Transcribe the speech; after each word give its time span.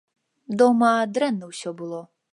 Дома 0.61 0.89
дрэнна 1.19 1.45
усё 1.53 1.69
было. 1.83 2.01